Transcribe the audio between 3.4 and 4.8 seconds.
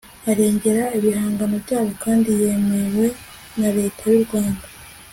na leta yu Rwanda